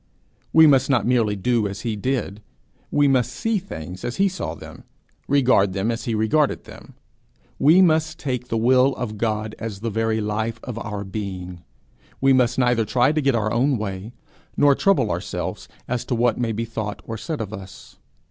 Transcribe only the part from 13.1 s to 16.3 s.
to get our own way, nor trouble ourselves as to